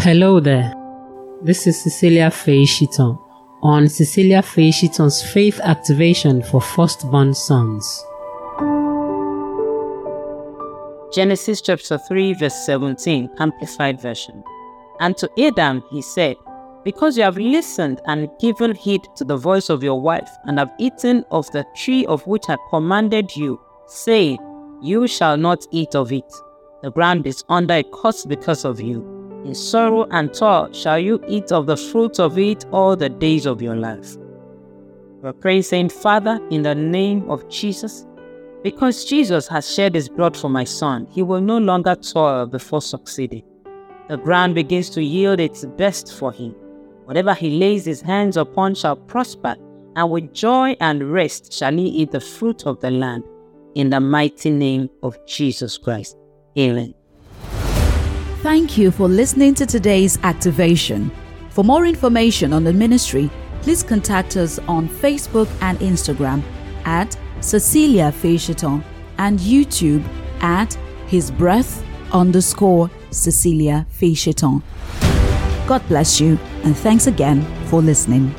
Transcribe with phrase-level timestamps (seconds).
[0.00, 0.72] Hello there.
[1.42, 3.18] This is Cecilia Faye Shiton
[3.64, 8.04] on Cecilia Faye Shiton's Faith Activation for Firstborn Sons.
[11.12, 14.44] Genesis chapter 3, verse 17, Amplified Version.
[15.00, 16.36] And to Adam he said,
[16.84, 20.72] Because you have listened and given heed to the voice of your wife, and have
[20.78, 24.38] eaten of the tree of which I commanded you, saying,
[24.80, 26.32] You shall not eat of it.
[26.84, 29.17] The ground is under a curse because of you.
[29.48, 33.46] In sorrow and toil shall you eat of the fruit of it all the days
[33.46, 34.18] of your life.
[35.22, 38.06] We're praying, saying, Father, in the name of Jesus,
[38.62, 42.82] because Jesus has shed his blood for my son, he will no longer toil before
[42.82, 43.42] succeeding.
[44.10, 46.54] The ground begins to yield its best for him.
[47.06, 49.56] Whatever he lays his hands upon shall prosper,
[49.96, 53.24] and with joy and rest shall he eat the fruit of the land.
[53.74, 56.18] In the mighty name of Jesus Christ.
[56.58, 56.92] Amen.
[58.42, 61.10] Thank you for listening to today's activation.
[61.50, 63.28] For more information on the ministry,
[63.62, 66.44] please contact us on Facebook and Instagram
[66.84, 68.84] at Cecilia Fisherton
[69.18, 70.04] and YouTube
[70.40, 70.72] at
[71.08, 74.62] His Breath underscore Cecilia Fisherton.
[75.66, 78.32] God bless you and thanks again for listening.